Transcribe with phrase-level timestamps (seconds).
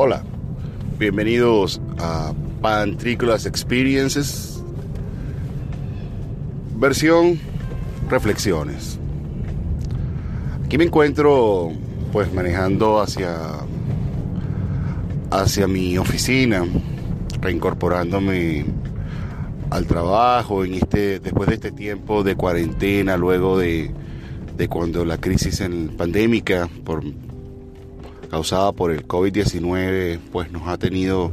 [0.00, 0.22] Hola,
[0.96, 2.32] bienvenidos a
[2.62, 4.62] Pantrícolas Experiences,
[6.76, 7.40] versión
[8.08, 8.96] reflexiones.
[10.64, 11.72] Aquí me encuentro
[12.12, 13.36] pues manejando hacia
[15.32, 16.64] hacia mi oficina,
[17.40, 18.66] reincorporándome
[19.70, 23.90] al trabajo en este después de este tiempo de cuarentena, luego de,
[24.56, 27.02] de cuando la crisis en, pandémica por
[28.30, 31.32] causada por el COVID-19, pues nos ha tenido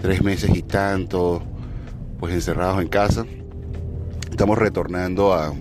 [0.00, 1.42] tres meses y tanto,
[2.18, 3.26] pues encerrados en casa.
[4.30, 5.52] Estamos retornando a,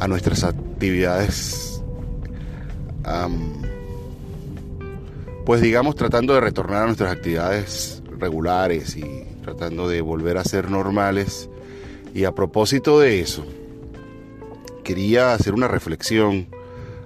[0.00, 1.82] a nuestras actividades,
[5.44, 10.70] pues digamos tratando de retornar a nuestras actividades regulares y tratando de volver a ser
[10.70, 11.48] normales.
[12.14, 13.44] Y a propósito de eso,
[14.84, 16.48] quería hacer una reflexión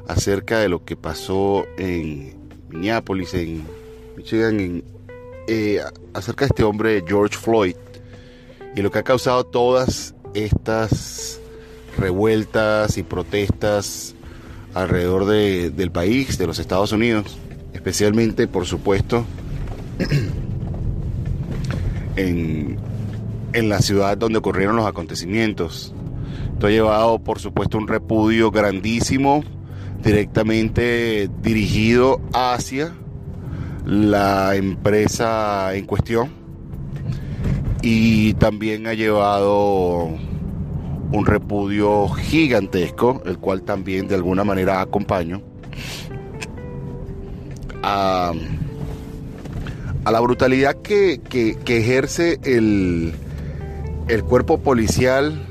[0.09, 2.35] acerca de lo que pasó en
[2.77, 3.65] Minneapolis, en
[4.16, 4.82] Michigan,
[5.49, 5.80] eh,
[6.13, 7.74] acerca de este hombre George Floyd
[8.74, 11.41] y lo que ha causado todas estas
[11.97, 14.15] revueltas y protestas
[14.74, 17.38] alrededor del país, de los Estados Unidos,
[17.73, 19.24] especialmente, por supuesto,
[22.16, 22.77] en,
[23.54, 25.95] en la ciudad donde ocurrieron los acontecimientos.
[26.52, 29.43] Esto ha llevado, por supuesto, un repudio grandísimo
[30.07, 32.95] directamente dirigido hacia
[33.85, 36.30] la empresa en cuestión
[37.82, 45.43] y también ha llevado un repudio gigantesco, el cual también de alguna manera acompaño
[47.82, 48.32] a,
[50.04, 53.13] la brutalidad que, que, ejerce el,
[54.07, 55.46] el cuerpo policial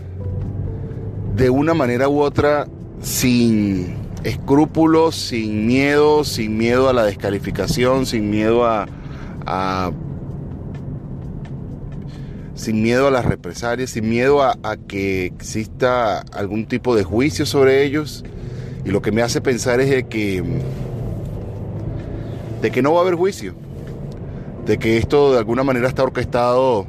[1.36, 2.67] de una manera u otra
[3.02, 8.88] sin escrúpulos, sin miedo, sin miedo a la descalificación, sin miedo a,
[12.56, 17.84] sin miedo a las represalias, sin miedo a, que exista algún tipo de juicio sobre
[17.84, 18.25] ellos.
[18.84, 20.44] Y lo que me hace pensar es de que,
[22.63, 23.53] de que no va a haber juicio,
[24.66, 26.88] de que esto de alguna manera está orquestado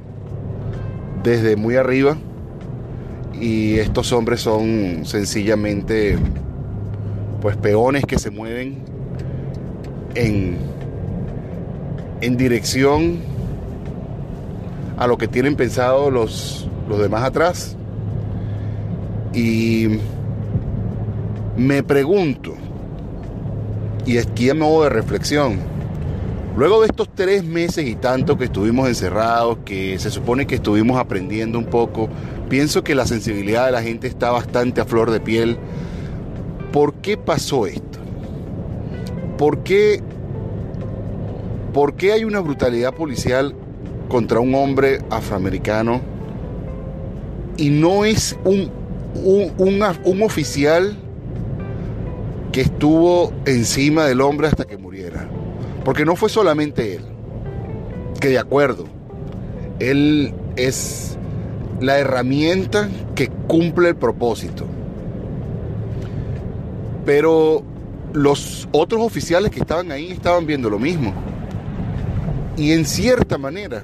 [1.23, 2.17] desde muy arriba
[3.39, 6.19] y estos hombres son sencillamente
[7.41, 8.79] pues peones que se mueven
[10.15, 10.59] en,
[12.21, 13.19] en dirección
[14.97, 17.77] a lo que tienen pensado los, los demás atrás.
[19.33, 19.99] Y
[21.57, 22.55] me pregunto,
[24.07, 25.59] y aquí a modo de reflexión,
[26.57, 30.99] luego de estos tres meses y tanto que estuvimos encerrados, que se supone que estuvimos
[30.99, 32.09] aprendiendo un poco,
[32.49, 35.59] pienso que la sensibilidad de la gente está bastante a flor de piel
[36.73, 37.99] ¿Por qué pasó esto?
[39.39, 40.01] ¿Por qué,
[41.73, 43.55] ¿Por qué hay una brutalidad policial
[44.09, 46.01] contra un hombre afroamericano
[47.57, 48.71] y no es un,
[49.59, 50.97] un, oficial
[52.53, 55.29] que estuvo encima del hombre hasta que muriera?
[55.85, 57.03] Porque no fue solamente él,
[58.21, 58.87] que de acuerdo,
[59.79, 61.19] él es
[61.81, 64.67] la herramienta que cumple el propósito
[67.07, 67.63] pero
[68.13, 71.15] los otros oficiales que estaban ahí estaban viendo lo mismo.
[72.57, 73.83] Y en cierta manera,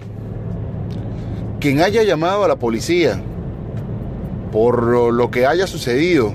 [1.60, 3.22] quien haya llamado a la policía
[4.50, 6.34] por lo que haya sucedido,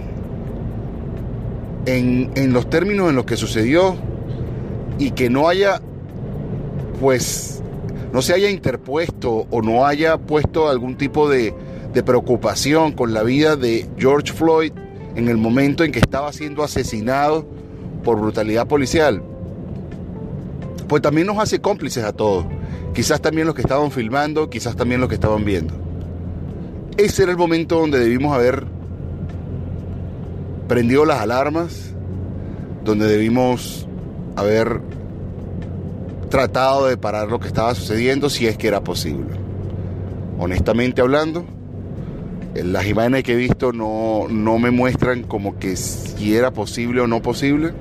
[1.86, 3.96] en, los términos en los que sucedió,
[4.98, 5.82] y que no haya,
[7.00, 7.62] pues,
[8.12, 11.54] no se haya interpuesto o no haya puesto algún tipo de,
[11.94, 14.72] de preocupación con la vida de George Floyd,
[15.18, 17.44] en el momento en que estaba siendo asesinado
[18.04, 19.24] por brutalidad policial,
[20.88, 22.46] pues también nos hace cómplices a todos.
[22.94, 25.74] Quizás también los que estaban filmando, quizás también los que estaban viendo.
[26.98, 28.66] Ese era el momento donde debimos haber
[30.68, 31.94] prendido las alarmas,
[32.86, 33.88] donde debimos
[34.36, 34.82] haber
[36.30, 39.36] tratado de parar lo que estaba sucediendo si es que era posible.
[40.38, 41.44] Honestamente hablando,
[42.64, 44.28] las imágenes que he visto no,
[44.60, 47.74] me muestran como que si era posible o no posible,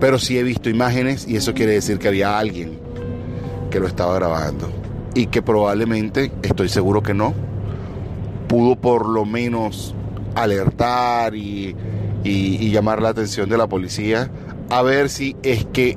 [0.00, 2.78] pero sí he visto imágenes y eso quiere decir que había alguien
[3.70, 4.70] que lo estaba grabando
[5.14, 7.34] y que probablemente, estoy seguro que no,
[8.48, 9.94] pudo por lo menos
[10.34, 11.74] alertar y,
[12.22, 14.30] y llamar la atención de la policía
[14.70, 15.96] a ver si es que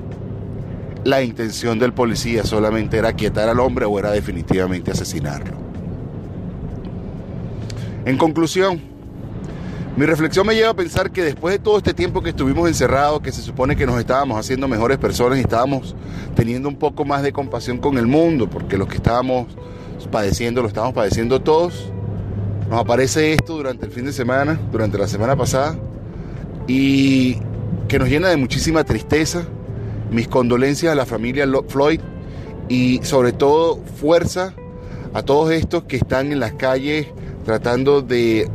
[1.03, 5.66] la intención del policía solamente era quietar al hombre o era definitivamente asesinarlo.
[8.07, 8.79] En conclusión,
[9.97, 13.19] Mi reflexión me lleva a pensar que después de todo este tiempo que estuvimos encerrados,
[13.19, 15.93] que se supone que nos estábamos haciendo mejores personas y estábamos
[16.35, 19.47] teniendo un poco más de compasión con el mundo, porque los que estábamos
[20.09, 21.91] padeciendo lo estábamos padeciendo todos,
[22.69, 25.75] nos aparece esto durante el fin de semana, durante la semana pasada,
[26.65, 27.39] y
[27.89, 29.47] que nos llena de muchísima tristeza.
[30.11, 31.99] Mis condolencias a la familia Floyd
[32.69, 34.53] y sobre todo fuerza
[35.13, 37.07] a todos estos que están en las calles
[37.47, 38.45] tratando de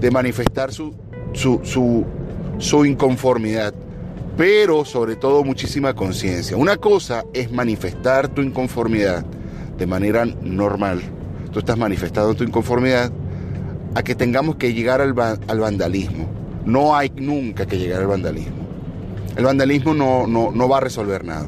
[0.00, 0.94] de manifestar su,
[1.32, 1.60] su,
[2.58, 3.74] su, inconformidad,
[4.36, 6.56] pero sobre todo muchísima conciencia.
[6.56, 9.24] Una cosa es manifestar tu inconformidad
[9.76, 11.02] de manera normal.
[11.52, 13.12] Tú estás manifestando tu inconformidad
[13.94, 16.28] a que tengamos que llegar al, al vandalismo.
[16.64, 18.56] No hay nunca que llegar al vandalismo.
[19.36, 21.46] El vandalismo no, no, no va a resolver nada.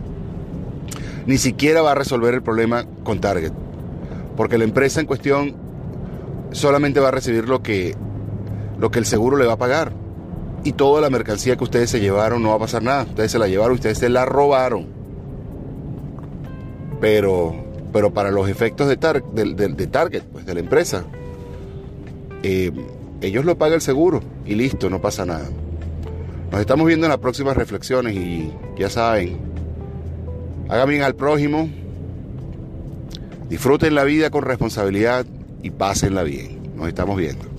[1.24, 3.52] Ni siquiera va a resolver el problema con Target.
[4.36, 5.54] Porque la empresa en cuestión
[6.52, 7.96] solamente va a recibir lo que
[8.82, 9.92] lo que el seguro le va a pagar.
[10.64, 13.04] Y toda la mercancía que ustedes se llevaron no va a pasar nada.
[13.04, 14.88] Ustedes se la llevaron, ustedes se la robaron.
[17.00, 17.54] Pero,
[17.92, 21.04] pero para los efectos de, de, Target, pues de la empresa,
[22.42, 22.72] eh,
[23.20, 25.48] ellos lo paga el seguro y listo, no pasa nada.
[26.50, 29.38] Nos estamos viendo en las próximas reflexiones y ya saben,
[30.68, 31.68] hagan bien al prójimo,
[33.48, 35.24] disfruten la vida con responsabilidad
[35.62, 36.58] y pásenla bien.
[36.76, 37.51] Nos estamos viendo.